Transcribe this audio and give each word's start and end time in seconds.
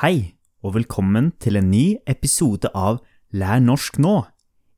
Hei, 0.00 0.38
og 0.64 0.72
velkommen 0.72 1.26
til 1.36 1.58
en 1.60 1.66
ny 1.68 1.98
episode 2.08 2.70
av 2.72 3.02
Lær 3.36 3.60
norsk 3.60 3.98
nå. 4.00 4.22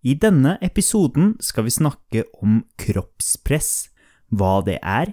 I 0.02 0.17
denne 0.18 0.56
episoden 0.58 1.37
skal 1.38 1.68
vi 1.68 1.72
snakke 1.76 2.25
om 2.42 2.56
kroppspress, 2.83 3.92
hva 4.34 4.58
det 4.66 4.80
er, 4.82 5.12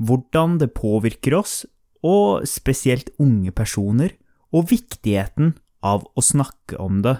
hvordan 0.00 0.56
det 0.62 0.70
påvirker 0.72 1.36
oss, 1.36 1.66
og 2.00 2.48
spesielt 2.48 3.12
unge 3.20 3.52
personer, 3.52 4.14
og 4.56 4.70
viktigheten 4.72 5.52
av 5.84 6.08
å 6.16 6.24
snakke 6.24 6.80
om 6.80 7.02
det. 7.04 7.18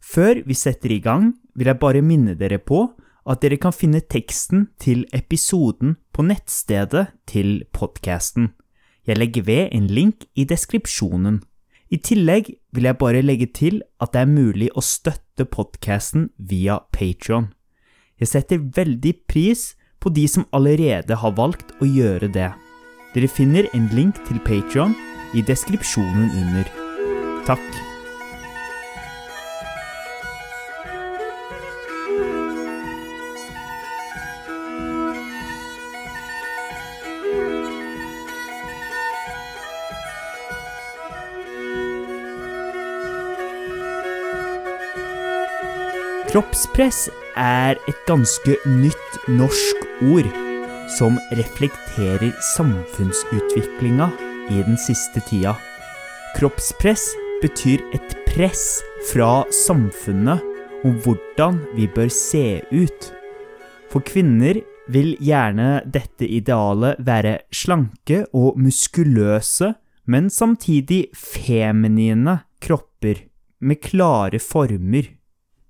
Før 0.00 0.40
vi 0.48 0.56
setter 0.56 0.96
i 0.96 1.02
gang, 1.04 1.34
vil 1.52 1.68
jeg 1.68 1.82
bare 1.84 2.00
minne 2.00 2.38
dere 2.40 2.56
på 2.56 2.86
at 3.28 3.44
dere 3.44 3.60
kan 3.60 3.76
finne 3.76 4.00
teksten 4.00 4.70
til 4.80 5.04
episoden 5.12 5.98
på 6.08 6.24
nettstedet 6.24 7.10
til 7.28 7.66
podkasten. 7.76 8.54
Jeg 9.08 9.16
legger 9.16 9.42
ved 9.42 9.68
en 9.72 9.86
link 9.86 10.26
i 10.36 10.44
deskripsjonen. 10.44 11.40
I 11.88 11.96
tillegg 11.96 12.50
vil 12.76 12.84
jeg 12.84 12.98
bare 13.00 13.24
legge 13.24 13.48
til 13.56 13.80
at 14.04 14.12
det 14.12 14.20
er 14.20 14.28
mulig 14.28 14.68
å 14.76 14.84
støtte 14.84 15.48
podkasten 15.48 16.28
via 16.36 16.82
Patrion. 16.92 17.48
Jeg 18.20 18.28
setter 18.34 18.60
veldig 18.76 19.14
pris 19.30 19.70
på 20.02 20.12
de 20.12 20.28
som 20.28 20.44
allerede 20.52 21.16
har 21.22 21.36
valgt 21.40 21.72
å 21.80 21.88
gjøre 21.88 22.28
det. 22.36 22.52
Dere 23.14 23.32
finner 23.32 23.70
en 23.72 23.88
link 23.96 24.20
til 24.28 24.44
Patrion 24.44 24.92
i 25.32 25.40
deskripsjonen 25.40 26.28
under. 26.42 26.74
Takk. 27.48 27.87
Kroppspress 46.38 47.08
er 47.34 47.80
et 47.90 48.02
ganske 48.06 48.52
nytt 48.70 49.16
norsk 49.26 49.80
ord 50.06 50.28
som 50.94 51.16
reflekterer 51.34 52.30
samfunnsutviklinga 52.52 54.06
i 54.54 54.60
den 54.62 54.78
siste 54.78 55.18
tida. 55.26 55.56
Kroppspress 56.36 57.08
betyr 57.42 57.82
et 57.90 58.14
press 58.28 58.78
fra 59.10 59.42
samfunnet 59.64 60.46
om 60.86 60.94
hvordan 61.02 61.58
vi 61.74 61.90
bør 61.90 62.14
se 62.14 62.62
ut. 62.70 63.10
For 63.90 64.06
kvinner 64.06 64.62
vil 64.86 65.16
gjerne 65.18 65.82
dette 65.90 66.22
idealet 66.22 67.02
være 67.02 67.40
slanke 67.50 68.28
og 68.30 68.62
muskuløse, 68.62 69.74
men 70.06 70.30
samtidig 70.30 71.08
feminine 71.18 72.44
kropper 72.62 73.26
med 73.58 73.82
klare 73.90 74.38
former. 74.38 75.17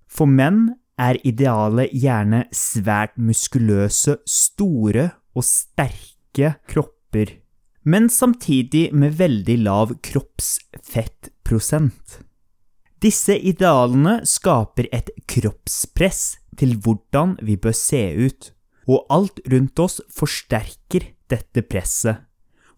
For 0.08 0.26
menn 0.26 0.74
er 0.98 1.14
idealet 1.26 1.90
gjerne 1.94 2.44
svært 2.54 3.18
muskuløse, 3.20 4.16
store 4.26 5.10
og 5.36 5.44
sterke 5.46 6.54
kropper, 6.68 7.26
men 7.88 8.08
samtidig 8.10 8.92
med 8.92 9.10
veldig 9.20 9.58
lav 9.62 9.94
kroppsfettprosent. 10.04 12.18
Disse 12.98 13.38
idealene 13.38 14.26
skaper 14.26 14.88
et 14.90 15.10
kroppspress 15.30 16.38
til 16.58 16.74
hvordan 16.82 17.38
vi 17.46 17.56
bør 17.60 17.72
se 17.76 18.16
ut, 18.18 18.52
og 18.88 19.04
alt 19.12 19.40
rundt 19.52 19.78
oss 19.84 20.00
forsterker 20.10 21.02
dette 21.30 21.62
presset, 21.68 22.16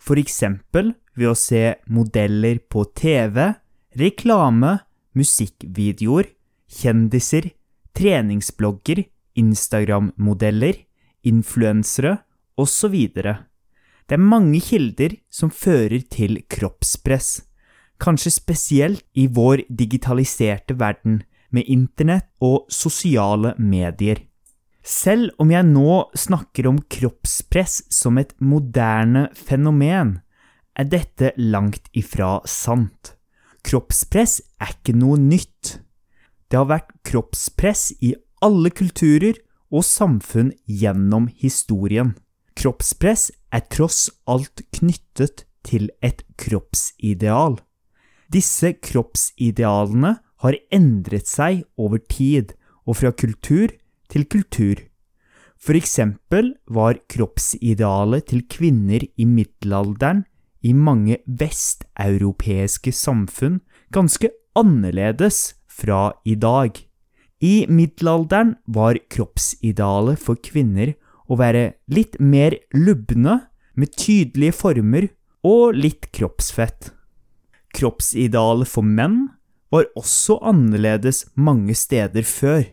for 0.01 0.17
eksempel 0.21 0.95
ved 1.17 1.29
å 1.31 1.39
se 1.39 1.75
modeller 1.93 2.59
på 2.73 2.85
TV, 2.99 3.53
reklame, 4.01 4.79
musikkvideoer, 5.17 6.27
kjendiser, 6.71 7.51
treningsblogger, 7.97 9.03
Instagram-modeller, 9.41 10.79
influensere 11.27 12.17
osv. 12.61 12.97
Det 13.15 14.17
er 14.17 14.23
mange 14.23 14.61
kilder 14.65 15.17
som 15.31 15.53
fører 15.55 16.03
til 16.11 16.41
kroppspress, 16.51 17.43
kanskje 18.01 18.33
spesielt 18.35 19.05
i 19.15 19.27
vår 19.29 19.67
digitaliserte 19.69 20.79
verden 20.81 21.21
med 21.51 21.69
internett 21.69 22.31
og 22.41 22.71
sosiale 22.73 23.55
medier. 23.59 24.23
Selv 24.81 25.35
om 25.43 25.51
jeg 25.53 25.67
nå 25.69 25.97
snakker 26.17 26.71
om 26.71 26.81
kroppspress 26.89 27.83
som 27.93 28.17
et 28.19 28.33
moderne 28.41 29.29
fenomen, 29.37 30.21
er 30.79 30.89
dette 30.89 31.35
langt 31.37 31.91
ifra 31.93 32.39
sant. 32.49 33.15
Kroppspress 33.67 34.41
er 34.63 34.73
ikke 34.73 34.97
noe 34.97 35.19
nytt. 35.21 35.77
Det 36.51 36.59
har 36.59 36.67
vært 36.67 36.91
kroppspress 37.07 37.93
i 38.03 38.17
alle 38.43 38.73
kulturer 38.75 39.39
og 39.71 39.85
samfunn 39.87 40.51
gjennom 40.67 41.29
historien. 41.39 42.17
Kroppspress 42.59 43.31
er 43.55 43.63
tross 43.71 44.09
alt 44.27 44.65
knyttet 44.75 45.45
til 45.67 45.89
et 46.03 46.25
kroppsideal. 46.41 47.61
Disse 48.35 48.73
kroppsidealene 48.83 50.17
har 50.43 50.59
endret 50.75 51.31
seg 51.31 51.63
over 51.79 52.03
tid 52.11 52.57
og 52.87 52.99
fra 52.99 53.13
kultur 53.15 53.71
til 54.11 54.27
kultur. 54.27 54.83
For 55.61 55.77
eksempel 55.77 56.55
var 56.67 56.99
kroppsidealet 57.13 58.31
til 58.33 58.47
kvinner 58.51 59.05
i 59.05 59.27
middelalderen 59.29 60.25
i 60.67 60.73
mange 60.75 61.21
vesteuropeiske 61.25 62.93
samfunn 62.97 63.61
ganske 63.93 64.33
annerledes 64.57 65.60
fra 65.81 66.11
i 66.25 66.37
dag. 66.37 66.77
I 67.41 67.65
middelalderen 67.73 68.57
var 68.69 69.01
kroppsidealet 69.13 70.21
for 70.21 70.41
kvinner 70.45 70.95
å 71.31 71.39
være 71.41 71.71
litt 71.93 72.19
mer 72.21 72.59
lubne, 72.77 73.47
med 73.79 73.95
tydelige 73.97 74.53
former 74.59 75.07
og 75.47 75.77
litt 75.79 76.11
kroppsfett. 76.13 76.91
Kroppsidealet 77.73 78.69
for 78.69 78.85
menn 78.85 79.31
var 79.73 79.87
også 79.97 80.41
annerledes 80.51 81.23
mange 81.39 81.77
steder 81.79 82.27
før. 82.27 82.65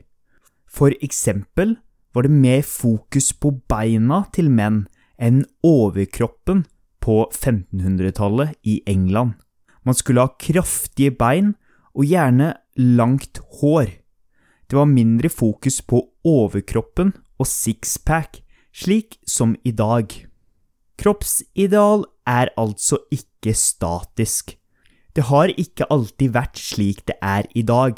For 0.67 0.91
eksempel 1.05 1.77
var 2.17 2.25
det 2.25 2.33
mer 2.33 2.65
fokus 2.65 3.29
på 3.37 3.53
beina 3.69 4.23
til 4.35 4.49
menn 4.49 4.87
enn 5.21 5.43
overkroppen 5.65 6.65
på 7.03 7.21
1500-tallet 7.29 8.57
i 8.67 8.81
England. 8.89 9.37
Man 9.85 9.95
skulle 9.95 10.25
ha 10.25 10.33
kraftige 10.41 11.13
bein 11.15 11.53
og 11.93 12.09
gjerne 12.09 12.55
langt 12.77 13.41
hår. 13.59 13.89
Det 14.67 14.75
var 14.75 14.89
mindre 14.89 15.29
fokus 15.29 15.81
på 15.81 16.03
overkroppen 16.27 17.13
og 17.39 17.47
sixpack, 17.47 18.41
slik 18.75 19.17
som 19.25 19.55
i 19.65 19.71
dag. 19.71 20.11
Kroppsideal 20.97 22.05
er 22.27 22.51
altså 22.57 22.99
ikke 23.13 23.53
statisk. 23.55 24.57
Det 25.15 25.25
har 25.29 25.53
ikke 25.57 25.87
alltid 25.93 26.33
vært 26.35 26.59
slik 26.61 27.05
det 27.09 27.17
er 27.21 27.47
i 27.57 27.63
dag, 27.65 27.97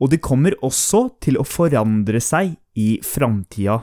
og 0.00 0.10
det 0.12 0.20
kommer 0.24 0.56
også 0.64 1.08
til 1.24 1.38
å 1.40 1.46
forandre 1.46 2.20
seg 2.22 2.56
i 2.78 2.98
framtida. 3.04 3.80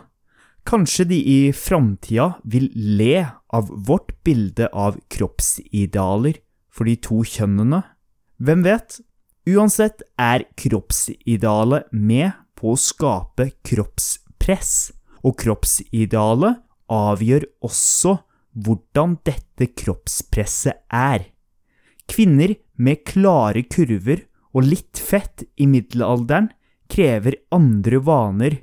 Kanskje 0.66 1.06
de 1.10 1.18
i 1.18 1.40
framtida 1.54 2.36
vil 2.44 2.72
le 2.74 3.26
av 3.54 3.70
vårt 3.70 4.16
bilde 4.26 4.70
av 4.74 4.98
kroppsidealer 5.14 6.40
for 6.74 6.90
de 6.90 6.96
to 6.98 7.22
kjønnene? 7.22 7.84
Hvem 8.42 8.66
vet? 8.66 9.00
Uansett 9.46 10.02
er 10.18 10.48
kroppsidealet 10.58 11.92
med 11.94 12.32
på 12.58 12.74
å 12.74 12.80
skape 12.80 13.52
kroppspress, 13.68 14.92
og 15.22 15.38
kroppsidealet 15.42 16.64
avgjør 16.92 17.46
også 17.66 18.16
hvordan 18.66 19.20
dette 19.28 19.68
kroppspresset 19.78 20.86
er. 20.90 21.28
Kvinner 22.10 22.56
med 22.78 23.04
klare 23.06 23.66
kurver 23.70 24.24
og 24.56 24.66
litt 24.66 25.02
fett 25.02 25.44
i 25.62 25.68
middelalderen 25.70 26.50
krever 26.90 27.38
andre 27.54 28.00
vaner 28.02 28.58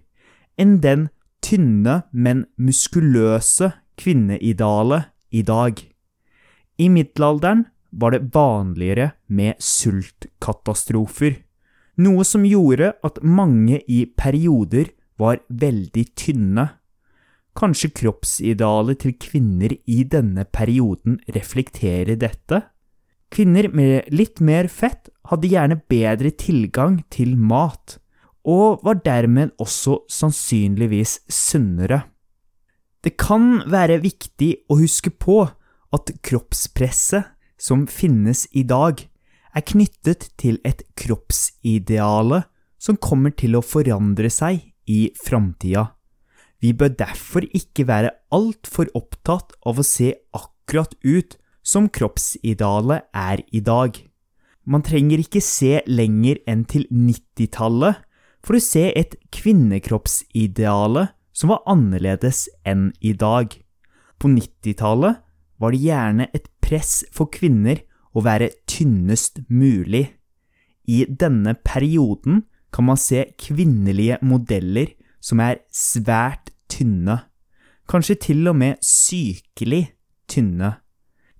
enn 0.61 0.79
den 0.83 1.09
tynne, 1.43 2.03
men 2.11 2.47
muskuløse 2.57 3.73
kvinneidealet 3.99 5.11
i 5.31 5.43
dag. 5.47 5.79
I 6.79 6.89
middelalderen 6.91 7.67
var 7.93 8.15
det 8.15 8.29
vanligere 8.35 9.13
med 9.29 9.61
sultkatastrofer, 9.61 11.37
noe 12.03 12.25
som 12.25 12.45
gjorde 12.49 12.95
at 13.05 13.21
mange 13.23 13.83
i 13.85 14.05
perioder 14.17 14.91
var 15.21 15.43
veldig 15.49 16.07
tynne. 16.17 16.67
Kanskje 17.53 17.93
kroppsidealet 17.93 19.03
til 19.05 19.17
kvinner 19.21 19.75
i 19.85 20.03
denne 20.09 20.47
perioden 20.49 21.19
reflekterer 21.37 22.17
dette? 22.17 22.63
Kvinner 23.33 23.69
med 23.73 24.09
litt 24.13 24.41
mer 24.45 24.69
fett 24.73 25.11
hadde 25.29 25.51
gjerne 25.53 25.81
bedre 25.89 26.33
tilgang 26.37 27.03
til 27.13 27.37
mat, 27.37 27.99
og 28.43 28.81
var 28.85 28.99
dermed 29.05 29.53
også 29.63 30.03
sannsynligvis 30.11 31.21
sunnere. 31.31 32.03
Det 33.05 33.17
kan 33.21 33.63
være 33.71 34.01
viktig 34.03 34.65
å 34.71 34.79
huske 34.81 35.13
på 35.13 35.43
at 35.93 36.13
kroppspresset 36.25 37.29
som 37.63 37.87
finnes 37.87 38.49
i 38.51 38.65
dag, 38.67 38.99
er 39.55 39.67
knyttet 39.69 40.31
til 40.41 40.59
et 40.67 40.83
kroppsideale 40.99 42.43
som 42.83 42.99
kommer 42.99 43.35
til 43.39 43.55
å 43.55 43.63
forandre 43.63 44.31
seg 44.33 44.65
i 44.91 45.13
framtida. 45.23 45.93
Vi 46.63 46.73
bør 46.79 46.95
derfor 46.99 47.47
ikke 47.55 47.87
være 47.87 48.15
altfor 48.35 48.91
opptatt 48.99 49.55
av 49.67 49.79
å 49.79 49.87
se 49.87 50.13
akkurat 50.35 50.95
ut 51.03 51.37
som 51.63 51.89
kroppsidealet 51.91 53.07
er 53.15 53.43
i 53.55 53.63
dag. 53.63 53.95
Man 54.67 54.85
trenger 54.87 55.23
ikke 55.23 55.43
se 55.43 55.81
lenger 55.91 56.39
enn 56.47 56.63
til 56.71 56.87
90-tallet 56.91 57.99
for 58.43 58.59
å 58.59 58.63
se 58.63 58.89
et 58.99 59.17
kvinnekroppsideale 59.35 61.09
som 61.35 61.51
var 61.55 61.63
annerledes 61.71 62.47
enn 62.67 62.91
i 63.03 63.15
dag. 63.19 63.55
På 64.19 64.31
90-tallet 64.31 65.23
var 65.63 65.73
det 65.73 65.85
gjerne 65.87 66.27
et 66.35 66.49
press 66.65 67.03
for 67.15 67.31
kvinner 67.31 67.85
å 68.13 68.25
være 68.27 68.51
tynnest 68.67 69.41
mulig. 69.49 70.09
I 70.91 71.05
denne 71.07 71.55
perioden 71.63 72.43
kan 72.75 72.89
man 72.89 72.99
se 72.99 73.29
kvinnelige 73.39 74.19
modeller 74.27 74.91
som 75.23 75.41
er 75.45 75.63
svært 75.71 76.51
tynne, 76.73 77.21
kanskje 77.87 78.19
til 78.27 78.49
og 78.51 78.59
med 78.59 78.81
sykelig 78.83 79.85
tynne. 80.31 80.79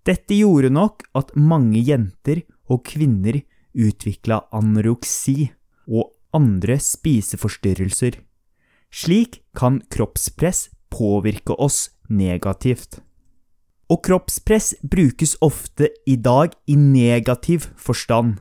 Dette 0.07 0.37
gjorde 0.37 0.73
nok 0.75 1.05
at 1.19 1.35
mange 1.39 1.81
jenter 1.83 2.43
og 2.71 2.85
kvinner 2.87 3.41
utvikla 3.73 4.43
anoreksi 4.55 5.51
og 5.89 6.13
andre 6.37 6.79
spiseforstyrrelser. 6.83 8.19
Slik 8.93 9.41
kan 9.57 9.81
kroppspress 9.93 10.69
påvirke 10.93 11.57
oss 11.57 11.89
negativt. 12.11 13.01
Og 13.91 14.03
kroppspress 14.07 14.75
brukes 14.83 15.35
ofte 15.43 15.91
i 16.07 16.17
dag 16.17 16.55
i 16.67 16.77
negativ 16.77 17.67
forstand. 17.77 18.39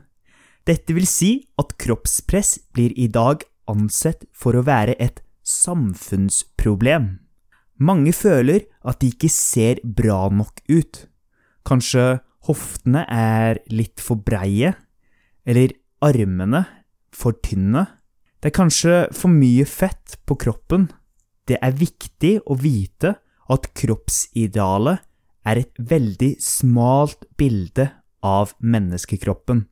Dette 0.68 0.94
vil 0.94 1.08
si 1.10 1.32
at 1.60 1.74
kroppspress 1.82 2.60
blir 2.76 2.94
i 2.94 3.08
dag 3.10 3.44
ansett 3.72 4.28
for 4.34 4.56
å 4.56 4.66
være 4.68 4.96
et 5.02 5.24
samfunnsproblem. 5.48 7.16
Mange 7.82 8.14
føler 8.14 8.68
at 8.86 9.02
de 9.02 9.10
ikke 9.10 9.32
ser 9.34 9.82
bra 9.82 10.28
nok 10.30 10.62
ut. 10.70 11.08
Kanskje 11.66 12.22
hoftene 12.46 13.06
er 13.10 13.62
litt 13.74 14.02
for 14.02 14.22
breie, 14.22 14.76
eller 15.46 15.74
armene 16.02 16.64
for 17.14 17.38
tynne. 17.42 17.88
Det 18.42 18.52
er 18.52 18.58
kanskje 18.58 18.96
for 19.14 19.34
mye 19.34 19.66
fett 19.70 20.18
på 20.26 20.38
kroppen. 20.42 20.90
Det 21.50 21.58
er 21.62 21.78
viktig 21.78 22.40
å 22.46 22.58
vite 22.58 23.16
at 23.52 23.68
kroppsidealet 23.78 25.02
er 25.48 25.62
et 25.62 25.74
veldig 25.78 26.36
smalt 26.44 27.26
bilde 27.38 27.90
av 28.22 28.54
menneskekroppen. 28.62 29.66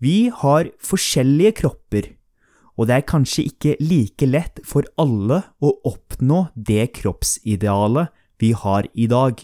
Vi 0.00 0.30
har 0.32 0.70
forskjellige 0.84 1.56
kropper, 1.60 2.08
og 2.80 2.88
det 2.88 2.96
er 2.96 3.08
kanskje 3.08 3.46
ikke 3.50 3.76
like 3.84 4.28
lett 4.28 4.60
for 4.64 4.86
alle 5.00 5.42
å 5.60 5.74
oppnå 5.88 6.46
det 6.56 6.92
kroppsidealet 6.96 8.12
vi 8.40 8.54
har 8.56 8.88
i 8.94 9.08
dag. 9.10 9.40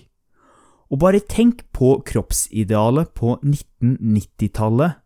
Og 0.89 1.01
bare 1.03 1.21
tenk 1.21 1.67
på 1.77 1.99
kroppsidealet 2.07 3.13
på 3.19 3.35
1990-tallet. 3.43 5.03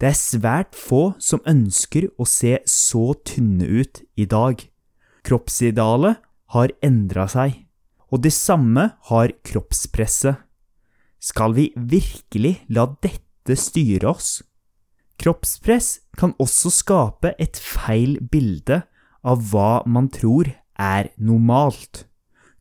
Det 0.00 0.08
er 0.08 0.18
svært 0.18 0.78
få 0.78 1.12
som 1.22 1.42
ønsker 1.46 2.08
å 2.18 2.26
se 2.26 2.56
så 2.66 3.12
tynne 3.26 3.66
ut 3.68 4.00
i 4.18 4.24
dag. 4.26 4.62
Kroppsidealet 5.26 6.22
har 6.54 6.72
endra 6.82 7.28
seg, 7.30 7.60
og 8.12 8.22
det 8.24 8.32
samme 8.36 8.90
har 9.08 9.32
kroppspresset. 9.46 10.36
Skal 11.22 11.54
vi 11.56 11.70
virkelig 11.76 12.58
la 12.68 12.86
dette 13.02 13.56
styre 13.56 14.10
oss? 14.12 14.42
Kroppspress 15.22 16.00
kan 16.18 16.34
også 16.42 16.72
skape 16.74 17.32
et 17.40 17.56
feil 17.56 18.18
bilde 18.32 18.82
av 19.22 19.44
hva 19.52 19.82
man 19.86 20.10
tror 20.12 20.50
er 20.78 21.12
normalt. 21.16 22.04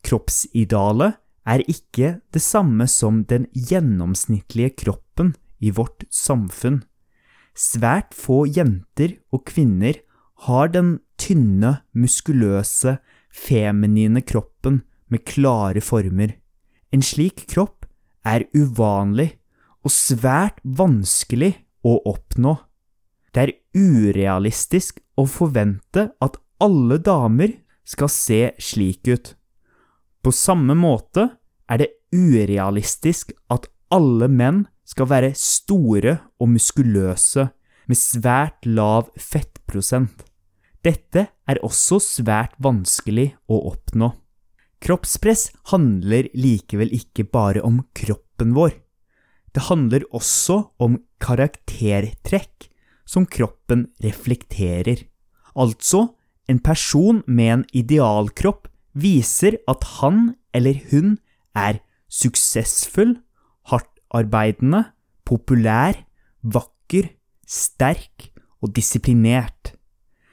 Kroppsidealet 0.05 1.17
er 1.49 1.63
ikke 1.65 2.19
det 2.33 2.43
samme 2.43 2.85
som 2.89 3.23
den 3.25 3.47
gjennomsnittlige 3.51 4.75
kroppen 4.83 5.33
i 5.59 5.73
vårt 5.73 6.05
samfunn. 6.13 6.83
Svært 7.57 8.13
få 8.15 8.45
jenter 8.45 9.17
og 9.33 9.43
kvinner 9.49 9.97
har 10.45 10.69
den 10.73 10.99
tynne, 11.19 11.81
muskuløse, 11.97 12.99
feminine 13.33 14.21
kroppen 14.21 14.81
med 15.11 15.25
klare 15.27 15.83
former. 15.83 16.35
En 16.91 17.03
slik 17.03 17.45
kropp 17.51 17.85
er 18.27 18.47
uvanlig 18.55 19.33
og 19.81 19.93
svært 19.93 20.59
vanskelig 20.63 21.53
å 21.87 21.97
oppnå. 22.09 22.55
Det 23.31 23.43
er 23.45 23.53
urealistisk 23.75 24.99
å 25.19 25.25
forvente 25.29 26.09
at 26.21 26.37
alle 26.61 26.99
damer 27.01 27.55
skal 27.87 28.11
se 28.11 28.41
slik 28.61 29.07
ut. 29.07 29.33
På 30.21 30.33
samme 30.35 30.75
måte 30.77 31.31
er 31.71 31.81
det 31.81 31.89
urealistisk 32.13 33.31
at 33.49 33.69
alle 33.91 34.27
menn 34.29 34.65
skal 34.87 35.09
være 35.09 35.31
store 35.37 36.17
og 36.41 36.51
muskuløse 36.53 37.47
med 37.89 37.99
svært 37.99 38.67
lav 38.67 39.09
fettprosent. 39.19 40.25
Dette 40.85 41.27
er 41.49 41.61
også 41.65 41.99
svært 42.01 42.55
vanskelig 42.61 43.31
å 43.51 43.59
oppnå. 43.71 44.11
Kroppspress 44.81 45.51
handler 45.69 46.29
likevel 46.33 46.89
ikke 46.95 47.27
bare 47.29 47.61
om 47.65 47.83
kroppen 47.97 48.55
vår. 48.57 48.73
Det 49.53 49.67
handler 49.67 50.07
også 50.15 50.57
om 50.81 50.97
karaktertrekk 51.21 52.69
som 53.05 53.27
kroppen 53.27 53.89
reflekterer. 54.01 55.03
Altså, 55.53 56.15
en 56.49 56.59
person 56.63 57.21
med 57.27 57.53
en 57.53 57.65
idealkropp 57.77 58.69
viser 58.97 59.59
at 59.69 59.85
han 59.99 60.33
eller 60.55 60.79
hun 60.91 61.17
er 61.55 61.79
suksessfull, 62.11 63.19
hardtarbeidende, 63.69 64.85
populær, 65.27 65.99
vakker, 66.41 67.11
sterk 67.47 68.31
og 68.63 68.73
disiplinert. 68.75 69.75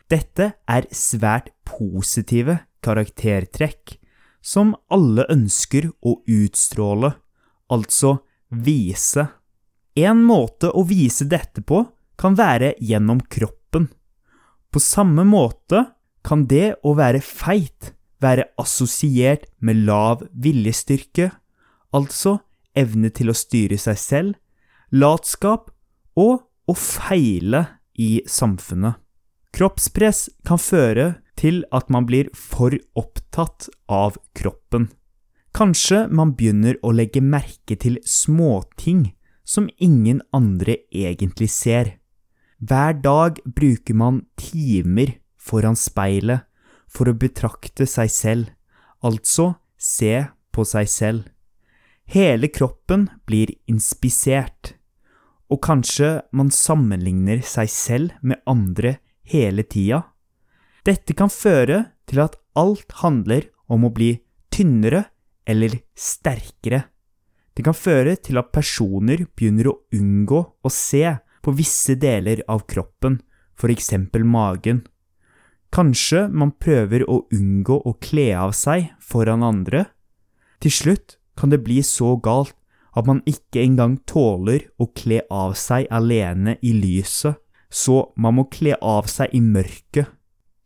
Dette 0.08 0.54
er 0.64 0.88
svært 0.94 1.52
positive 1.68 2.62
karaktertrekk 2.82 3.97
som 4.48 4.72
alle 4.88 5.26
ønsker 5.28 5.90
å 6.00 6.18
utstråle, 6.24 7.12
altså 7.68 8.18
Vise. 8.48 9.26
En 9.98 10.22
måte 10.24 10.70
å 10.72 10.86
vise 10.88 11.26
dette 11.28 11.60
på 11.60 11.82
kan 12.16 12.36
være 12.38 12.72
gjennom 12.80 13.20
kroppen. 13.28 13.90
På 14.72 14.80
samme 14.80 15.26
måte 15.28 15.84
kan 16.24 16.46
det 16.48 16.78
å 16.86 16.94
være 16.96 17.20
feit 17.24 17.92
være 18.22 18.48
assosiert 18.58 19.46
med 19.62 19.84
lav 19.86 20.24
viljestyrke, 20.32 21.30
altså 21.94 22.38
evne 22.78 23.10
til 23.14 23.30
å 23.30 23.36
styre 23.36 23.78
seg 23.80 24.00
selv, 24.00 24.38
latskap 24.90 25.70
og 26.18 26.48
å 26.68 26.74
feile 26.74 27.64
i 27.98 28.22
samfunnet. 28.28 28.98
Kroppspress 29.54 30.28
kan 30.46 30.60
føre 30.60 31.14
til 31.38 31.62
at 31.74 31.90
man 31.92 32.06
blir 32.08 32.30
for 32.34 32.74
opptatt 32.98 33.68
av 33.88 34.18
kroppen. 34.38 34.88
Kanskje 35.56 36.04
man 36.12 36.34
begynner 36.36 36.76
å 36.82 36.92
legge 36.92 37.22
merke 37.24 37.78
til 37.80 37.98
småting 38.04 39.08
som 39.48 39.70
ingen 39.78 40.20
andre 40.34 40.76
egentlig 40.92 41.48
ser. 41.54 41.96
Hver 42.58 42.98
dag 43.00 43.40
bruker 43.46 43.94
man 43.94 44.24
timer 44.36 45.14
foran 45.38 45.78
speilet 45.78 46.44
for 46.90 47.08
å 47.08 47.16
betrakte 47.16 47.86
seg 47.88 48.10
selv, 48.12 48.50
altså 49.00 49.54
se 49.78 50.26
på 50.52 50.64
seg 50.66 50.90
selv. 50.90 51.28
Hele 52.08 52.48
kroppen 52.52 53.06
blir 53.28 53.52
inspisert, 53.68 54.74
og 55.48 55.62
kanskje 55.64 56.18
man 56.32 56.50
sammenligner 56.52 57.40
seg 57.44 57.70
selv 57.72 58.16
med 58.20 58.40
andre 58.48 58.98
hele 59.28 59.64
tida. 59.64 60.02
Dette 60.86 61.14
kan 61.16 61.30
føre 61.32 61.84
til 62.08 62.22
at 62.22 62.36
alt 62.58 62.92
handler 63.02 63.48
om 63.68 63.86
å 63.86 63.92
bli 63.94 64.14
tynnere 64.54 65.06
eller 65.48 65.80
sterkere. 65.96 66.84
Det 67.54 67.64
kan 67.66 67.74
føre 67.74 68.14
til 68.22 68.38
at 68.38 68.52
personer 68.54 69.24
begynner 69.34 69.70
å 69.72 69.78
unngå 69.96 70.42
å 70.62 70.70
se 70.72 71.02
på 71.42 71.54
visse 71.58 71.96
deler 71.98 72.44
av 72.46 72.66
kroppen, 72.70 73.18
f.eks. 73.58 73.90
magen. 74.22 74.84
Kanskje 75.74 76.28
man 76.30 76.52
prøver 76.54 77.04
å 77.10 77.24
unngå 77.34 77.80
å 77.84 77.96
kle 78.00 78.30
av 78.38 78.54
seg 78.56 78.92
foran 79.02 79.42
andre. 79.44 79.86
Til 80.62 80.72
slutt 80.72 81.18
kan 81.38 81.50
det 81.52 81.62
bli 81.66 81.82
så 81.86 82.16
galt 82.16 82.54
at 82.96 83.06
man 83.06 83.20
ikke 83.28 83.62
engang 83.62 83.98
tåler 84.08 84.64
å 84.80 84.88
kle 84.96 85.20
av 85.30 85.54
seg 85.58 85.86
alene 85.94 86.56
i 86.62 86.72
lyset, 86.74 87.36
så 87.70 88.08
man 88.16 88.38
må 88.38 88.46
kle 88.50 88.78
av 88.80 89.06
seg 89.10 89.34
i 89.36 89.42
mørket. 89.44 90.08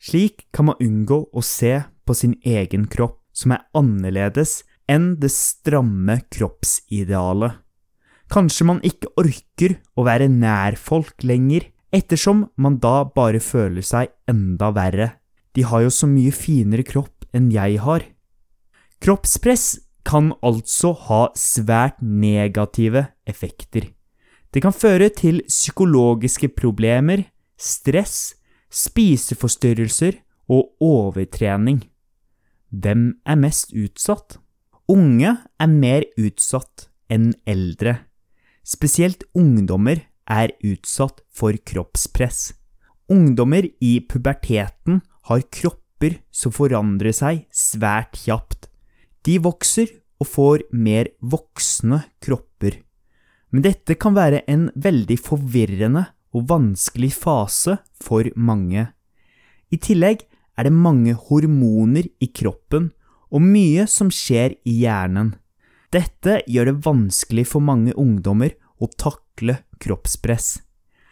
Slik 0.03 0.49
kan 0.51 0.67
man 0.67 0.81
unngå 0.83 1.19
å 1.31 1.43
se 1.47 1.77
på 2.03 2.15
sin 2.19 2.35
egen 2.43 2.89
kropp, 2.91 3.21
som 3.33 3.55
er 3.55 3.63
annerledes 3.79 4.63
enn 4.91 5.15
det 5.23 5.31
stramme 5.33 6.19
kroppsidealet. 6.35 7.61
Kanskje 8.33 8.67
man 8.67 8.81
ikke 8.85 9.13
orker 9.21 9.77
å 9.95 10.05
være 10.09 10.27
nær 10.33 10.77
folk 10.81 11.23
lenger, 11.25 11.69
ettersom 11.93 12.47
man 12.57 12.81
da 12.83 13.03
bare 13.05 13.41
føler 13.45 13.85
seg 13.85 14.11
enda 14.29 14.73
verre. 14.75 15.13
De 15.53 15.65
har 15.69 15.85
jo 15.85 15.93
så 15.93 16.09
mye 16.09 16.33
finere 16.35 16.85
kropp 16.89 17.29
enn 17.37 17.51
jeg 17.53 17.79
har. 17.85 18.05
Kroppspress 19.05 19.67
kan 20.09 20.33
altså 20.43 20.93
ha 21.07 21.27
svært 21.39 22.01
negative 22.03 23.07
effekter. 23.29 23.93
Det 24.53 24.61
kan 24.65 24.75
føre 24.75 25.09
til 25.15 25.43
psykologiske 25.47 26.51
problemer, 26.57 27.29
stress, 27.57 28.35
spiseforstyrrelser 28.73 30.19
og 30.53 30.73
overtrening. 30.83 31.83
Hvem 32.73 33.05
er 33.29 33.39
mest 33.39 33.75
utsatt? 33.77 34.39
Unge 34.91 35.37
er 35.61 35.71
mer 35.71 36.07
utsatt 36.19 36.89
enn 37.13 37.33
eldre. 37.49 37.99
Spesielt 38.65 39.25
ungdommer 39.37 40.01
er 40.31 40.55
utsatt 40.65 41.21
for 41.33 41.57
kroppspress. 41.57 42.53
Ungdommer 43.13 43.67
i 43.83 43.99
puberteten 44.09 45.03
har 45.29 45.45
kropper 45.53 46.21
som 46.33 46.55
forandrer 46.55 47.15
seg 47.15 47.45
svært 47.53 48.17
kjapt. 48.25 48.71
De 49.27 49.37
vokser 49.43 49.91
og 50.23 50.31
får 50.31 50.65
mer 50.73 51.13
voksne 51.21 52.03
kropper. 52.23 52.81
Men 53.53 53.67
dette 53.67 53.99
kan 54.01 54.17
være 54.17 54.43
en 54.49 54.71
veldig 54.75 55.19
forvirrende 55.21 56.07
og 56.33 56.49
vanskelig 56.51 57.13
fase 57.15 57.79
for 58.03 58.29
mange. 58.37 58.89
I 59.73 59.79
tillegg 59.81 60.25
er 60.59 60.69
det 60.69 60.75
mange 60.75 61.15
hormoner 61.29 62.09
i 62.21 62.29
kroppen 62.29 62.91
og 63.33 63.45
mye 63.45 63.87
som 63.89 64.11
skjer 64.13 64.57
i 64.69 64.83
hjernen. 64.83 65.35
Dette 65.93 66.41
gjør 66.49 66.71
det 66.71 66.81
vanskelig 66.87 67.47
for 67.53 67.65
mange 67.65 67.95
ungdommer 68.01 68.55
å 68.81 68.89
takle 68.97 69.61
kroppspress. 69.83 70.61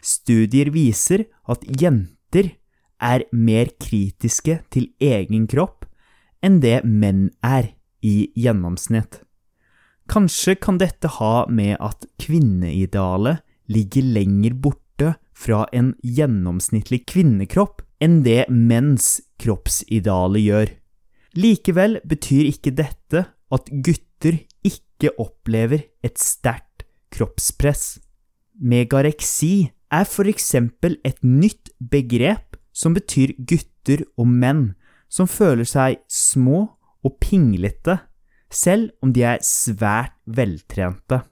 Studier 0.01 0.71
viser 0.73 1.27
at 1.49 1.65
jenter 1.65 2.55
er 3.01 3.25
mer 3.33 3.69
kritiske 3.81 4.59
til 4.73 4.89
egen 5.01 5.47
kropp 5.49 5.85
enn 6.41 6.59
det 6.61 6.81
menn 6.85 7.29
er 7.45 7.73
i 8.01 8.31
gjennomsnitt. 8.37 9.21
Kanskje 10.09 10.57
kan 10.57 10.79
dette 10.81 11.09
ha 11.19 11.45
med 11.47 11.77
at 11.79 12.07
kvinneidealet 12.21 13.45
ligger 13.71 14.07
lenger 14.17 14.57
borte 14.57 14.80
fra 15.41 15.65
en 15.73 15.93
gjennomsnittlig 16.05 17.05
kvinnekropp 17.09 17.81
enn 18.01 18.21
det 18.25 18.45
menns 18.49 19.19
kroppsidealet 19.41 20.45
gjør. 20.45 20.71
Likevel 21.37 21.99
betyr 22.07 22.49
ikke 22.51 22.73
dette 22.75 23.25
at 23.51 23.71
gutter 23.85 24.41
ikke 24.67 25.13
opplever 25.21 25.87
et 26.05 26.19
sterkt 26.21 26.85
kroppspress. 27.13 27.99
Megareksi 28.61 29.71
er 29.91 30.07
for 30.07 30.29
eksempel 30.29 30.97
et 31.07 31.19
nytt 31.23 31.71
begrep 31.79 32.57
som 32.71 32.95
betyr 32.95 33.33
gutter 33.39 34.05
og 34.19 34.29
menn 34.29 34.71
som 35.11 35.27
føler 35.27 35.67
seg 35.67 35.99
små 36.07 36.63
og 37.01 37.17
pinglete, 37.19 37.97
selv 38.51 38.91
om 39.03 39.11
de 39.15 39.25
er 39.27 39.41
svært 39.43 40.15
veltrente. 40.27 41.23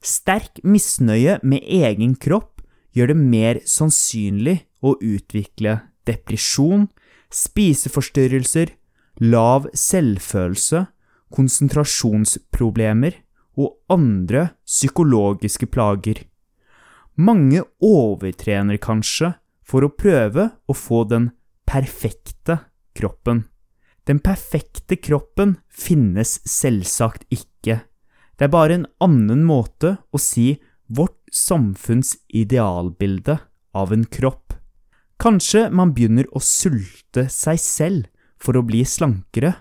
Sterk 0.00 0.62
misnøye 0.64 1.36
med 1.44 1.62
egen 1.62 2.16
kropp 2.18 2.59
gjør 2.96 3.12
det 3.12 3.18
mer 3.18 3.60
sannsynlig 3.68 4.56
å 4.82 4.96
utvikle 4.98 5.80
depresjon, 6.08 6.88
spiseforstyrrelser, 7.30 8.72
lav 9.20 9.68
selvfølelse, 9.76 10.86
konsentrasjonsproblemer 11.30 13.20
og 13.60 13.76
andre 13.92 14.50
psykologiske 14.66 15.68
plager. 15.70 16.24
Mange 17.20 17.62
overtrener 17.84 18.80
kanskje 18.82 19.34
for 19.66 19.86
å 19.86 19.92
prøve 19.92 20.48
å 20.66 20.74
få 20.74 21.04
den 21.10 21.30
perfekte 21.68 22.58
kroppen. 22.96 23.44
Den 24.08 24.18
perfekte 24.24 24.96
kroppen 24.98 25.58
finnes 25.68 26.38
selvsagt 26.48 27.28
ikke. 27.30 27.82
Det 28.34 28.48
er 28.48 28.54
bare 28.54 28.78
en 28.78 28.86
annen 29.04 29.44
måte 29.44 29.98
å 30.10 30.18
si 30.18 30.54
vårt 30.90 31.18
samfunns 31.32 32.16
idealbilde 32.28 33.38
av 33.72 33.92
en 33.92 34.04
kropp. 34.04 34.54
Kanskje 35.20 35.68
man 35.70 35.94
begynner 35.94 36.26
å 36.34 36.42
sulte 36.42 37.28
seg 37.30 37.60
selv 37.62 38.08
for 38.40 38.58
å 38.58 38.64
bli 38.66 38.82
slankere? 38.88 39.54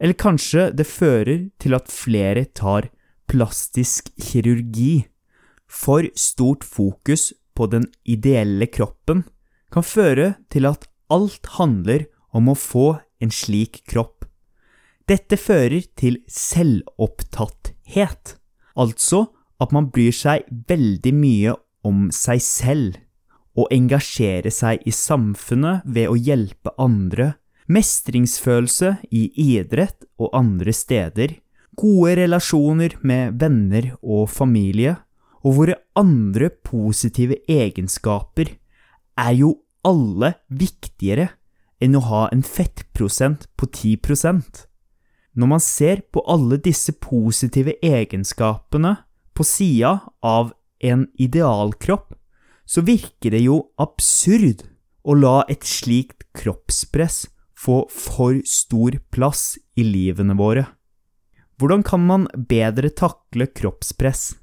Eller 0.00 0.16
kanskje 0.16 0.70
det 0.74 0.88
fører 0.88 1.50
til 1.60 1.76
at 1.76 1.92
flere 1.92 2.46
tar 2.56 2.88
plastisk 3.30 4.10
kirurgi? 4.18 5.04
For 5.70 6.08
stort 6.18 6.64
fokus 6.66 7.30
på 7.54 7.68
den 7.70 7.84
ideelle 8.02 8.66
kroppen 8.66 9.22
kan 9.70 9.86
føre 9.86 10.32
til 10.50 10.66
at 10.66 10.88
alt 11.12 11.46
handler 11.58 12.08
om 12.34 12.48
å 12.50 12.58
få 12.58 12.98
en 13.22 13.30
slik 13.30 13.84
kropp. 13.90 14.24
Dette 15.06 15.36
fører 15.38 15.86
til 15.98 16.20
selvopptatthet, 16.30 18.34
altså 18.78 19.26
at 19.60 19.74
man 19.76 19.90
bryr 19.92 20.14
seg 20.14 20.48
veldig 20.68 21.12
mye 21.16 21.54
om 21.86 22.08
seg 22.14 22.42
selv 22.44 22.98
og 23.58 23.68
engasjerer 23.74 24.52
seg 24.54 24.82
i 24.88 24.92
samfunnet 24.94 25.84
ved 25.84 26.08
å 26.10 26.16
hjelpe 26.16 26.72
andre, 26.80 27.34
mestringsfølelse 27.70 28.96
i 29.14 29.28
idrett 29.54 30.06
og 30.20 30.32
andre 30.36 30.72
steder, 30.74 31.36
gode 31.78 32.16
relasjoner 32.18 32.96
med 33.06 33.38
venner 33.40 33.92
og 34.00 34.28
familie, 34.32 34.96
og 35.40 35.56
våre 35.56 35.76
andre 35.96 36.50
positive 36.50 37.38
egenskaper 37.48 38.54
er 39.20 39.36
jo 39.38 39.54
alle 39.86 40.34
viktigere 40.52 41.30
enn 41.80 41.96
å 41.96 42.02
ha 42.10 42.26
en 42.28 42.42
fettprosent 42.44 43.46
på 43.56 43.70
10% 43.70 44.66
Når 45.40 45.48
man 45.48 45.62
ser 45.64 46.02
på 46.12 46.20
alle 46.28 46.58
disse 46.60 46.92
positive 46.92 47.78
egenskapene 47.80 48.98
på 49.40 49.44
sida 49.44 49.98
av 50.20 50.52
en 50.78 51.06
idealkropp, 51.14 52.12
så 52.64 52.82
virker 52.84 53.32
det 53.32 53.38
jo 53.40 53.70
absurd 53.80 54.66
å 55.00 55.14
la 55.16 55.46
et 55.48 55.64
slikt 55.64 56.26
kroppspress 56.36 57.22
få 57.56 57.86
for 57.88 58.42
stor 58.44 58.98
plass 59.08 59.54
i 59.80 59.86
livene 59.86 60.36
våre. 60.36 60.66
Hvordan 61.56 61.80
kan 61.88 62.04
man 62.04 62.26
bedre 62.52 62.90
takle 62.92 63.46
kroppspress? 63.48 64.34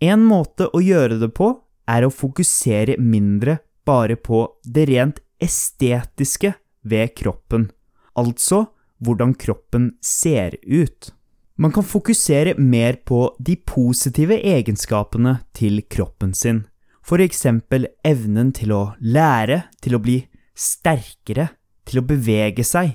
En 0.00 0.24
måte 0.24 0.70
å 0.72 0.80
gjøre 0.80 1.20
det 1.20 1.28
på 1.36 1.50
er 1.84 2.08
å 2.08 2.12
fokusere 2.12 2.96
mindre 2.96 3.58
bare 3.84 4.16
på 4.16 4.40
det 4.64 4.86
rent 4.88 5.20
estetiske 5.36 6.54
ved 6.80 7.12
kroppen, 7.12 7.68
altså 8.16 8.64
hvordan 9.04 9.36
kroppen 9.36 9.92
ser 10.00 10.56
ut. 10.64 11.12
Man 11.58 11.72
kan 11.72 11.82
fokusere 11.82 12.54
mer 12.54 13.00
på 13.02 13.36
de 13.42 13.56
positive 13.66 14.36
egenskapene 14.46 15.40
til 15.58 15.80
kroppen 15.90 16.30
sin, 16.34 16.60
for 17.02 17.18
eksempel 17.18 17.88
evnen 18.06 18.52
til 18.54 18.70
å 18.76 18.82
lære, 19.02 19.64
til 19.82 19.96
å 19.96 20.02
bli 20.04 20.20
sterkere, 20.54 21.48
til 21.82 21.98
å 21.98 22.04
bevege 22.06 22.62
seg. 22.62 22.92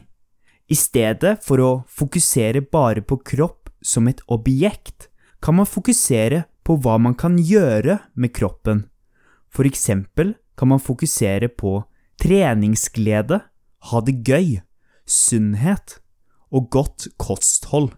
I 0.72 0.78
stedet 0.80 1.42
for 1.44 1.60
å 1.60 1.72
fokusere 1.92 2.62
bare 2.64 3.04
på 3.04 3.18
kropp 3.34 3.68
som 3.84 4.08
et 4.08 4.22
objekt, 4.32 5.10
kan 5.44 5.58
man 5.60 5.68
fokusere 5.68 6.46
på 6.64 6.78
hva 6.80 6.96
man 7.04 7.18
kan 7.20 7.36
gjøre 7.36 7.98
med 8.16 8.32
kroppen. 8.32 8.86
For 9.52 9.68
eksempel 9.68 10.38
kan 10.56 10.72
man 10.72 10.80
fokusere 10.80 11.50
på 11.52 11.82
treningsglede, 12.24 13.42
ha 13.92 14.02
det 14.08 14.16
gøy, 14.24 14.62
sunnhet 15.04 15.98
og 16.48 16.72
godt 16.72 17.10
kosthold. 17.20 17.92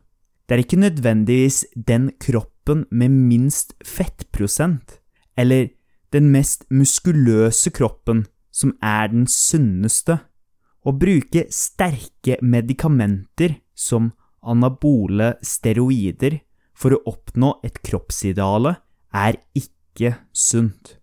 Det 0.45 0.55
er 0.55 0.61
ikke 0.61 0.77
nødvendigvis 0.77 1.65
den 1.73 2.11
kroppen 2.21 2.85
med 2.91 3.09
minst 3.09 3.73
fettprosent, 3.85 4.99
eller 5.37 5.67
den 6.13 6.29
mest 6.31 6.65
muskuløse 6.69 7.71
kroppen 7.73 8.25
som 8.53 8.75
er 8.81 9.09
den 9.11 9.25
sunneste. 9.27 10.19
Å 10.85 10.93
bruke 10.93 11.47
sterke 11.49 12.37
medikamenter 12.45 13.57
som 13.73 14.13
anabole 14.45 15.33
steroider 15.41 16.37
for 16.77 16.93
å 16.93 17.01
oppnå 17.09 17.55
et 17.65 17.81
kroppsideale 17.83 18.75
er 19.15 19.39
ikke 19.57 20.13
sunt. 20.35 20.99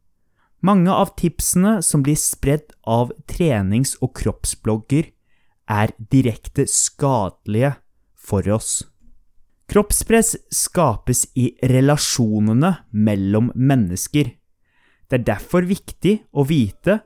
Mange 0.63 0.95
av 0.95 1.17
tipsene 1.19 1.81
som 1.83 2.05
blir 2.07 2.19
spredd 2.21 2.71
av 2.87 3.11
trenings- 3.27 3.97
og 3.99 4.15
kroppsblogger, 4.21 5.11
er 5.67 5.91
direkte 6.13 6.69
skadelige 6.69 7.75
for 8.15 8.47
oss. 8.53 8.92
Kroppspress 9.73 10.35
skapes 10.53 11.23
i 11.33 11.47
relasjonene 11.65 12.75
mellom 12.93 13.47
mennesker. 13.57 14.29
Det 15.09 15.17
er 15.17 15.25
derfor 15.25 15.65
viktig 15.65 16.13
å 16.37 16.45
vite 16.45 16.99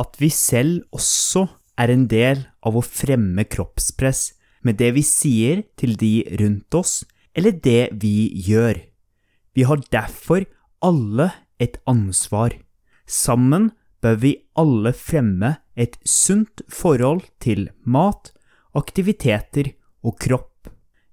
at 0.00 0.16
vi 0.20 0.30
selv 0.32 0.86
også 0.96 1.46
er 1.80 1.92
en 1.92 2.06
del 2.10 2.44
av 2.66 2.76
å 2.76 2.84
fremme 2.84 3.44
kroppspress 3.48 4.30
med 4.66 4.78
det 4.80 4.92
vi 4.96 5.04
sier 5.06 5.64
til 5.80 5.96
de 6.00 6.24
rundt 6.40 6.76
oss, 6.76 7.02
eller 7.36 7.56
det 7.56 7.92
vi 8.02 8.30
gjør. 8.48 8.80
Vi 9.56 9.64
har 9.68 9.82
derfor 9.92 10.44
alle 10.84 11.30
et 11.60 11.78
ansvar. 11.88 12.54
Sammen 13.06 13.70
bør 14.00 14.20
vi 14.22 14.34
alle 14.56 14.92
fremme 14.96 15.56
et 15.76 15.96
sunt 16.04 16.62
forhold 16.68 17.24
til 17.42 17.68
mat, 17.84 18.32
aktiviteter 18.76 19.72
og 20.06 20.16
kropp. 20.20 20.70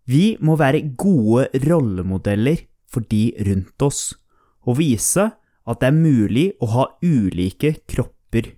Vi 0.07 0.37
må 0.39 0.55
være 0.59 0.85
gode 0.95 1.49
rollemodeller 1.67 2.63
for 2.87 3.03
de 3.11 3.33
rundt 3.43 3.83
oss, 3.83 4.15
og 4.63 4.79
vise 4.79 5.25
at 5.67 5.81
det 5.81 5.89
er 5.89 5.97
mulig 5.97 6.45
å 6.63 6.69
ha 6.75 6.85
ulike 7.03 7.73
kropper. 7.89 8.53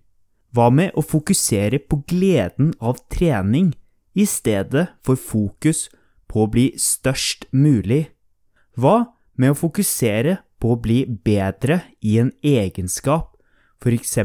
Hva 0.50 0.70
med 0.74 0.96
å 0.98 1.03
fokusere 1.06 1.77
på 1.86 2.01
gleden 2.10 2.74
av 2.82 2.98
trening 3.13 3.74
i 4.18 4.25
stedet 4.25 4.88
for 5.06 5.20
fokus 5.20 5.88
på 6.29 6.46
å 6.46 6.50
bli 6.50 6.72
størst 6.82 7.46
mulig? 7.53 8.08
Hva 8.74 9.12
med 9.38 9.53
å 9.53 9.60
fokusere 9.60 10.39
på 10.60 10.74
å 10.74 10.79
bli 10.82 11.03
bedre 11.06 11.84
i 12.01 12.18
en 12.22 12.32
egenskap, 12.41 13.36
f.eks. 13.79 14.18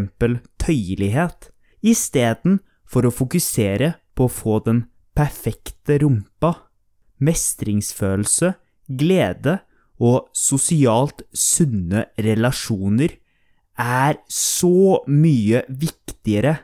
tøyelighet, 0.58 1.50
istedenfor 1.84 3.06
å 3.06 3.14
fokusere 3.14 3.94
på 4.16 4.26
å 4.26 4.32
få 4.32 4.58
den 4.64 4.86
perfekte 5.14 6.00
rumpa, 6.02 6.54
mestringsfølelse, 7.22 8.54
glede 8.88 9.60
og 10.02 10.32
sosialt 10.34 11.22
sunne 11.30 12.08
relasjoner 12.18 13.20
er 13.80 14.20
så 14.30 15.02
mye 15.10 15.64
viktigere 15.68 16.58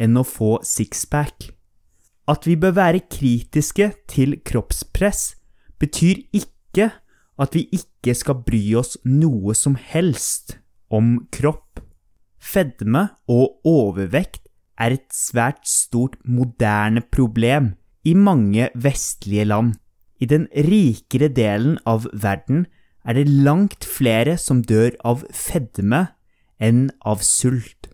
enn 0.00 0.18
å 0.20 0.24
få 0.26 0.58
sixpack. 0.66 1.50
At 2.30 2.46
vi 2.46 2.56
bør 2.60 2.76
være 2.76 3.06
kritiske 3.10 3.90
til 4.10 4.38
kroppspress, 4.46 5.34
betyr 5.80 6.22
ikke 6.36 6.90
at 7.40 7.56
vi 7.56 7.66
ikke 7.74 8.14
skal 8.16 8.42
bry 8.44 8.62
oss 8.78 8.98
noe 9.08 9.56
som 9.56 9.74
helst 9.74 10.58
om 10.92 11.16
kropp. 11.32 11.80
Fedme 12.40 13.08
og 13.30 13.60
overvekt 13.68 14.46
er 14.80 14.96
et 14.96 15.08
svært 15.12 15.66
stort 15.68 16.16
moderne 16.24 17.02
problem 17.12 17.74
i 18.04 18.14
mange 18.16 18.70
vestlige 18.74 19.44
land. 19.48 19.74
I 20.20 20.28
den 20.28 20.46
rikere 20.52 21.30
delen 21.32 21.78
av 21.88 22.06
verden 22.12 22.66
er 23.04 23.16
det 23.16 23.28
langt 23.28 23.84
flere 23.88 24.36
som 24.40 24.60
dør 24.64 24.92
av 25.04 25.24
fedme 25.32 26.06
enn 26.60 26.88
av 27.00 27.24
sult. 27.24 27.88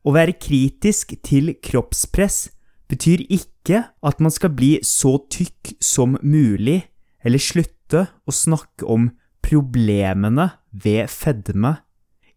Å 0.00 0.14
være 0.16 0.38
kritisk 0.40 1.12
til 1.26 1.52
kroppspress 1.60 2.48
betyr 2.90 3.22
ikke 3.28 3.84
at 4.02 4.22
man 4.22 4.32
skal 4.34 4.54
bli 4.56 4.78
så 4.86 5.18
tykk 5.30 5.74
som 5.84 6.16
mulig, 6.22 6.82
eller 7.20 7.42
slutte 7.42 8.06
å 8.24 8.32
snakke 8.32 8.88
om 8.88 9.10
problemene 9.44 10.48
ved 10.72 11.10
fedme. 11.12 11.76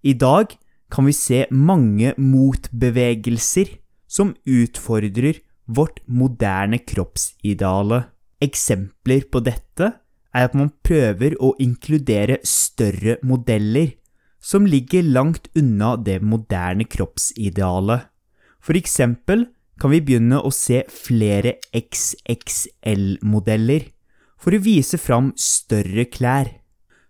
I 0.03 0.13
dag 0.19 0.51
kan 0.91 1.07
vi 1.07 1.15
se 1.15 1.45
mange 1.49 2.13
motbevegelser 2.19 3.77
som 4.05 4.35
utfordrer 4.45 5.39
vårt 5.65 6.03
moderne 6.05 6.81
kroppsideale. 6.83 8.03
Eksempler 8.43 9.25
på 9.31 9.39
dette 9.45 9.93
er 10.33 10.49
at 10.49 10.57
man 10.57 10.73
prøver 10.83 11.37
å 11.39 11.53
inkludere 11.63 12.41
større 12.45 13.17
modeller 13.23 13.93
som 14.43 14.67
ligger 14.67 15.03
langt 15.07 15.47
unna 15.55 15.95
det 15.95 16.19
moderne 16.21 16.83
kroppsidealet. 16.83 18.01
For 18.63 18.75
eksempel 18.75 19.45
kan 19.79 19.91
vi 19.93 20.01
begynne 20.03 20.41
å 20.43 20.51
se 20.53 20.83
flere 20.91 21.55
XXL-modeller 21.75 23.87
for 24.43 24.55
å 24.55 24.63
vise 24.63 24.99
fram 24.99 25.31
større 25.39 26.05
klær. 26.11 26.49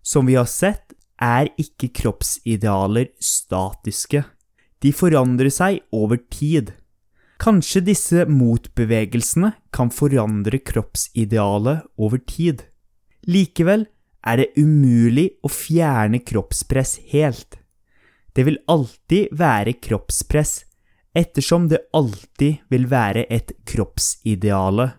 Som 0.05 0.29
vi 0.29 0.37
har 0.37 0.49
sett, 0.49 0.93
er 1.17 1.49
ikke 1.57 1.89
kroppsidealer 1.95 3.09
statiske. 3.21 4.23
De 4.83 4.91
forandrer 4.93 5.49
seg 5.53 5.81
over 5.95 6.19
tid. 6.29 6.73
Kanskje 7.41 7.81
disse 7.87 8.25
motbevegelsene 8.29 9.53
kan 9.73 9.89
forandre 9.91 10.59
kroppsidealet 10.61 11.87
over 11.97 12.21
tid. 12.27 12.65
Likevel 13.27 13.87
er 14.23 14.39
det 14.39 14.51
umulig 14.57 15.29
å 15.43 15.51
fjerne 15.51 16.21
kroppspress 16.23 16.99
helt. 17.11 17.59
Det 18.33 18.45
vil 18.47 18.59
alltid 18.71 19.33
være 19.37 19.75
kroppspress, 19.83 20.63
ettersom 21.13 21.67
det 21.69 21.83
alltid 21.93 22.63
vil 22.73 22.87
være 22.89 23.27
et 23.29 23.53
kroppsideale. 23.69 24.93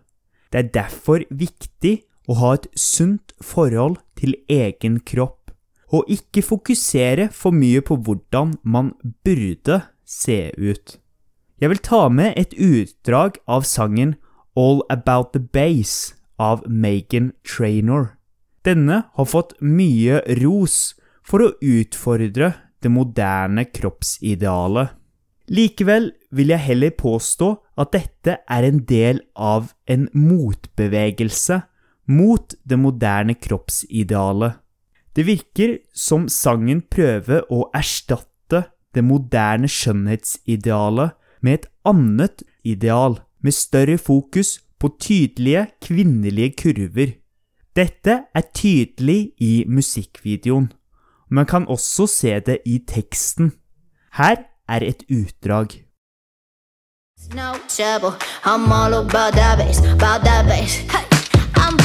Det 0.53 0.61
er 0.61 0.75
derfor 0.77 1.25
viktig 1.31 1.97
å 2.31 2.37
ha 2.39 2.53
et 2.55 2.69
sunt 2.79 3.35
forhold 3.43 3.99
til 4.19 4.37
egen 4.49 5.01
kropp, 5.03 5.51
og 5.91 6.11
ikke 6.11 6.45
fokusere 6.45 7.29
for 7.35 7.55
mye 7.55 7.83
på 7.85 7.99
hvordan 8.07 8.55
man 8.63 8.93
burde 9.27 9.83
se 10.07 10.53
ut. 10.59 10.99
Jeg 11.61 11.71
vil 11.71 11.83
ta 11.83 12.09
med 12.11 12.35
et 12.39 12.55
utdrag 12.55 13.39
av 13.47 13.67
sangen 13.67 14.17
All 14.55 14.83
About 14.91 15.33
The 15.35 15.43
Base 15.43 16.15
av 16.39 16.63
Megan 16.69 17.33
Trainor. 17.47 18.15
Denne 18.65 19.03
har 19.13 19.29
fått 19.29 19.55
mye 19.61 20.23
ros 20.41 20.95
for 21.25 21.45
å 21.45 21.53
utfordre 21.61 22.55
det 22.85 22.93
moderne 22.93 23.67
kroppsidealet. 23.69 24.93
Likevel 25.53 26.11
vil 26.33 26.53
jeg 26.55 26.65
heller 26.65 26.93
påstå 26.97 27.51
at 27.81 27.93
dette 27.93 28.39
er 28.49 28.65
en 28.65 28.81
del 28.89 29.21
av 29.37 29.73
en 29.91 30.07
motbevegelse 30.17 31.61
mot 32.09 32.55
det 32.65 32.79
moderne 32.81 33.37
kroppsidealet. 33.37 34.57
Det 35.15 35.27
virker 35.29 35.77
som 35.95 36.27
sangen 36.33 36.81
prøver 36.91 37.45
å 37.53 37.69
erstatte 37.77 38.65
det 38.95 39.05
moderne 39.05 39.69
skjønnhetsidealet 39.71 41.15
med 41.45 41.61
et 41.61 41.69
annet 41.87 42.43
ideal, 42.65 43.21
med 43.45 43.53
større 43.53 43.99
fokus 44.01 44.57
på 44.81 44.89
tydelige 45.01 45.67
kvinnelige 45.85 46.55
kurver. 46.63 47.13
Dette 47.77 48.21
er 48.35 48.43
tydelig 48.55 49.33
i 49.39 49.65
musikkvideoen, 49.67 50.73
man 51.31 51.47
kan 51.47 51.67
også 51.69 52.07
se 52.07 52.41
det 52.41 52.59
i 52.67 52.79
teksten. 52.87 53.53
Her 54.15 54.37
er 54.69 54.81
et 54.83 55.03
utdrag. 55.11 55.69
No 57.35 57.55
trouble, 57.69 58.15
I'm 58.45 58.71
all 58.73 58.95
about 58.95 59.33
that 59.35 59.59
bass, 59.59 59.79
about 59.79 60.23
that 60.23 60.47
bass. 60.47 60.77
Hey, 60.93 61.05
I'm 61.57 61.77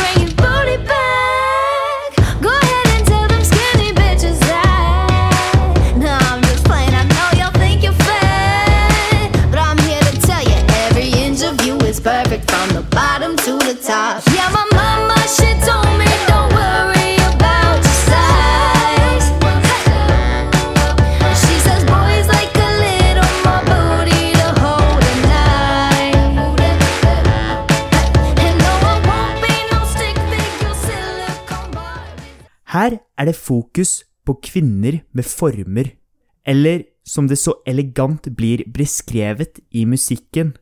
Her 32.69 32.99
er 33.17 33.25
det 33.25 33.35
fokus 33.35 34.03
på 34.25 34.35
kvinner 34.45 34.99
med 35.13 35.25
former, 35.25 35.89
eller 36.45 36.83
som 37.05 37.27
det 37.27 37.39
så 37.41 37.55
elegant 37.65 38.29
blir 38.37 38.61
beskrevet 38.69 39.57
i 39.71 39.85
musikken, 39.89 40.53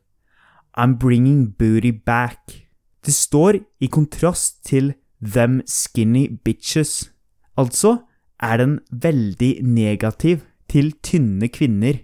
I'm 0.78 0.96
bringing 0.96 1.52
booty 1.58 1.92
back. 2.06 2.68
Det 3.04 3.12
står 3.14 3.58
i 3.80 3.86
kontrast 3.86 4.64
til 4.64 4.94
them 5.20 5.60
skinny 5.66 6.38
bitches. 6.44 7.10
Altså 7.58 7.98
er 8.40 8.56
den 8.56 8.78
veldig 8.92 9.58
negativ 9.66 10.44
til 10.70 10.92
tynne 11.02 11.48
kvinner, 11.48 11.98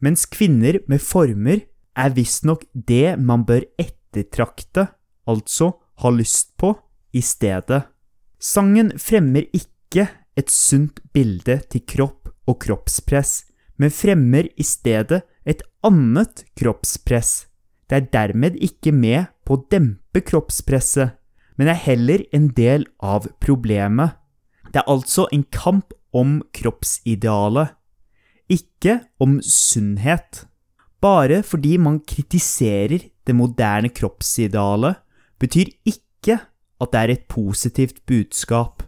mens 0.00 0.26
kvinner 0.26 0.80
med 0.88 0.98
former 0.98 1.60
er 1.96 2.14
visstnok 2.16 2.64
det 2.74 3.18
man 3.20 3.44
bør 3.44 3.66
ettertrakte, 3.78 4.88
altså 5.28 5.74
ha 6.00 6.10
lyst 6.10 6.56
på, 6.58 6.74
i 7.12 7.20
stedet. 7.20 7.82
Sangen 8.40 8.94
fremmer 8.96 9.44
ikke 9.52 10.06
et 10.38 10.48
sunt 10.48 11.02
bilde 11.12 11.58
til 11.68 11.82
kropp 11.84 12.30
og 12.48 12.56
kroppspress, 12.64 13.44
men 13.76 13.92
fremmer 13.92 14.48
i 14.56 14.64
stedet 14.64 15.20
et 15.44 15.60
annet 15.84 16.46
kroppspress. 16.56 17.50
Det 17.88 17.98
er 17.98 18.08
dermed 18.14 18.56
ikke 18.62 18.94
med 18.96 19.28
på 19.44 19.58
å 19.58 19.64
dempe 19.72 20.22
kroppspresset, 20.24 21.16
men 21.60 21.68
er 21.68 21.76
heller 21.84 22.24
en 22.32 22.48
del 22.56 22.86
av 23.04 23.28
problemet. 23.44 24.16
Det 24.72 24.80
er 24.80 24.88
altså 24.88 25.26
en 25.34 25.44
kamp 25.52 25.92
om 26.16 26.38
kroppsidealet, 26.56 27.74
ikke 28.48 29.02
om 29.20 29.36
sunnhet. 29.44 30.46
Bare 31.04 31.42
fordi 31.44 31.76
man 31.80 32.00
kritiserer 32.08 33.04
det 33.26 33.36
moderne 33.36 33.92
kroppsidealet, 33.92 34.96
betyr 35.40 35.74
ikke 35.88 36.38
at 36.80 36.92
det 36.92 37.00
er 37.00 37.12
et 37.14 37.26
positivt 37.28 38.00
budskap. 38.08 38.84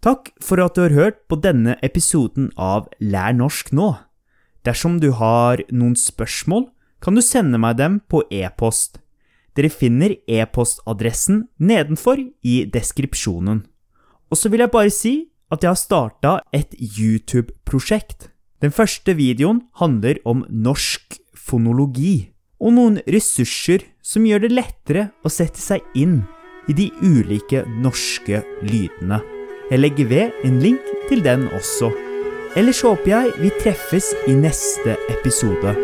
Takk 0.00 0.30
for 0.40 0.62
at 0.64 0.76
du 0.76 0.86
har 0.86 0.96
hørt 0.96 1.18
på 1.28 1.36
denne 1.36 1.76
episoden 1.84 2.48
av 2.56 2.88
Lær 3.04 3.34
norsk 3.36 3.72
nå. 3.76 3.92
Dersom 4.64 4.96
du 5.00 5.10
har 5.16 5.60
noen 5.68 5.96
spørsmål, 5.96 6.70
kan 7.00 7.16
du 7.16 7.22
sende 7.24 7.60
meg 7.60 7.76
dem 7.80 8.00
på 8.08 8.22
e-post. 8.32 9.00
Dere 9.56 9.72
finner 9.72 10.14
e-postadressen 10.28 11.46
nedenfor 11.58 12.20
i 12.40 12.56
deskripsjonen. 12.72 13.64
Og 14.30 14.38
så 14.38 14.48
vil 14.48 14.64
jeg 14.64 14.72
bare 14.72 14.94
si 14.94 15.14
at 15.50 15.64
jeg 15.64 15.72
har 15.72 15.80
starta 15.80 16.34
et 16.54 16.76
YouTube-prosjekt. 16.78 18.30
Den 18.62 18.72
første 18.72 19.16
videoen 19.18 19.64
handler 19.80 20.20
om 20.24 20.44
norsk 20.48 21.18
fonologi, 21.34 22.30
og 22.60 22.76
noen 22.76 23.00
ressurser 23.08 23.88
som 24.04 24.28
gjør 24.28 24.46
det 24.46 24.52
lettere 24.52 25.08
å 25.24 25.32
sette 25.32 25.60
seg 25.60 25.84
inn 25.96 26.22
i 26.70 26.76
de 26.76 26.90
ulike 27.02 27.64
norske 27.82 28.42
lydene. 28.62 29.20
Jeg 29.70 29.82
legger 29.82 30.10
ved 30.10 30.46
en 30.46 30.62
link 30.62 30.94
til 31.10 31.24
den 31.26 31.48
også. 31.54 31.90
Ellers 32.58 32.82
håper 32.82 33.12
jeg 33.12 33.34
vi 33.42 33.52
treffes 33.60 34.14
i 34.30 34.34
neste 34.34 34.96
episode. 35.10 35.76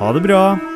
Ha 0.00 0.12
det 0.16 0.24
bra! 0.26 0.69